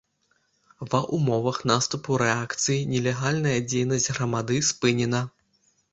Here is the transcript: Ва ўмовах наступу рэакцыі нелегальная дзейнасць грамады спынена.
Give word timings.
Ва 0.93 1.01
ўмовах 1.17 1.59
наступу 1.71 2.17
рэакцыі 2.23 2.87
нелегальная 2.95 3.55
дзейнасць 3.69 4.11
грамады 4.17 4.57
спынена. 4.71 5.21